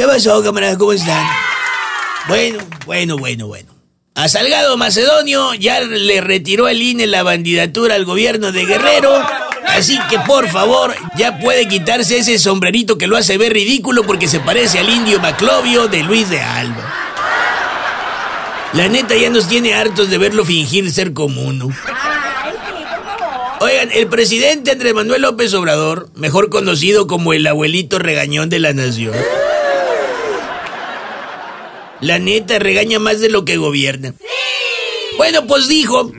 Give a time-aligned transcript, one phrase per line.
[0.00, 0.78] ¿Qué pasó, camaradas?
[0.78, 1.22] ¿Cómo están?
[2.26, 2.56] Bueno,
[2.86, 3.74] bueno, bueno, bueno.
[4.14, 9.12] A Salgado Macedonio ya le retiró el INE la bandidatura al gobierno de Guerrero.
[9.66, 14.26] Así que por favor, ya puede quitarse ese sombrerito que lo hace ver ridículo porque
[14.26, 16.94] se parece al indio Maclovio de Luis de Alba.
[18.72, 21.74] La neta ya nos tiene hartos de verlo fingir ser común.
[23.60, 28.72] Oigan, el presidente Andrés Manuel López Obrador, mejor conocido como el abuelito regañón de la
[28.72, 29.12] nación.
[32.00, 34.14] La neta regaña más de lo que gobierna.
[35.16, 36.12] Bueno, pues dijo.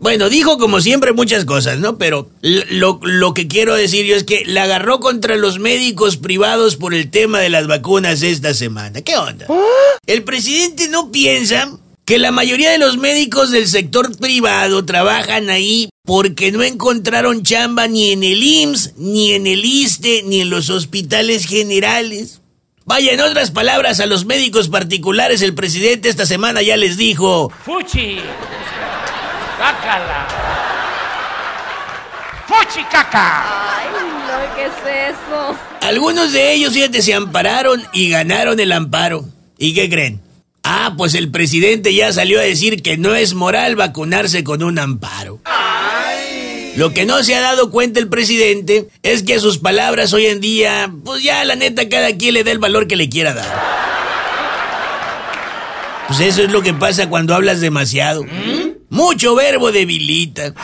[0.00, 1.98] Bueno, dijo como siempre muchas cosas, ¿no?
[1.98, 6.76] Pero lo, lo, que quiero decir yo es que la agarró contra los médicos privados
[6.76, 9.02] por el tema de las vacunas esta semana.
[9.02, 9.46] ¿Qué onda?
[10.06, 15.90] El presidente no piensa que la mayoría de los médicos del sector privado trabajan ahí
[16.04, 20.70] porque no encontraron chamba ni en el IMSS, ni en el ISTE, ni en los
[20.70, 22.40] hospitales generales.
[22.84, 27.52] Vaya, en otras palabras, a los médicos particulares el presidente esta semana ya les dijo...
[27.64, 28.18] ¡Fuchi!
[29.58, 30.26] ¡Cácala!
[32.48, 33.78] ¡Fuchi caca!
[33.78, 35.56] Ay, no, ¿qué es eso?
[35.82, 39.24] Algunos de ellos, fíjate, se ampararon y ganaron el amparo.
[39.58, 40.20] ¿Y qué creen?
[40.62, 44.78] Ah, pues el presidente ya salió a decir que no es moral vacunarse con un
[44.78, 45.40] amparo.
[46.80, 50.24] Lo que no se ha dado cuenta el presidente es que a sus palabras hoy
[50.24, 53.34] en día, pues ya la neta cada quien le da el valor que le quiera
[53.34, 53.44] dar.
[56.08, 58.24] Pues eso es lo que pasa cuando hablas demasiado.
[58.88, 60.54] Mucho verbo debilita.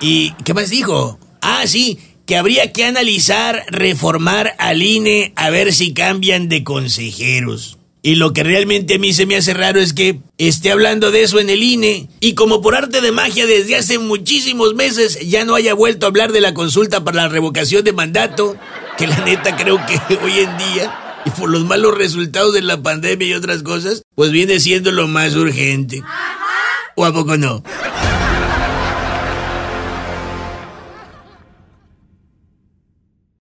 [0.00, 1.18] ¿Y qué más dijo?
[1.42, 7.79] Ah, sí, que habría que analizar, reformar al INE a ver si cambian de consejeros.
[8.02, 11.22] Y lo que realmente a mí se me hace raro es que esté hablando de
[11.22, 15.44] eso en el INE y como por arte de magia desde hace muchísimos meses ya
[15.44, 18.56] no haya vuelto a hablar de la consulta para la revocación de mandato,
[18.96, 22.82] que la neta creo que hoy en día, y por los malos resultados de la
[22.82, 26.02] pandemia y otras cosas, pues viene siendo lo más urgente.
[26.96, 27.62] ¿O a poco no?